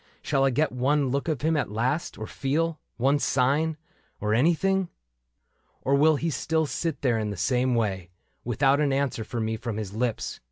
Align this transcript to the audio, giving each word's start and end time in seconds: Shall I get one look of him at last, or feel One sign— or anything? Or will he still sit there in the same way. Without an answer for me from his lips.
Shall 0.23 0.43
I 0.45 0.49
get 0.49 0.71
one 0.71 1.09
look 1.09 1.27
of 1.27 1.41
him 1.43 1.55
at 1.55 1.69
last, 1.69 2.17
or 2.17 2.25
feel 2.25 2.79
One 2.97 3.19
sign— 3.19 3.77
or 4.19 4.33
anything? 4.33 4.89
Or 5.83 5.93
will 5.93 6.15
he 6.15 6.31
still 6.31 6.65
sit 6.65 7.03
there 7.03 7.19
in 7.19 7.29
the 7.29 7.37
same 7.37 7.75
way. 7.75 8.09
Without 8.43 8.79
an 8.79 8.91
answer 8.91 9.23
for 9.23 9.39
me 9.39 9.57
from 9.57 9.77
his 9.77 9.93
lips. 9.93 10.39